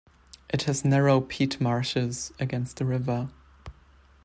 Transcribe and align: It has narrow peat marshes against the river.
It 0.49 0.63
has 0.63 0.83
narrow 0.83 1.21
peat 1.21 1.61
marshes 1.61 2.33
against 2.39 2.77
the 2.77 2.85
river. 2.85 3.29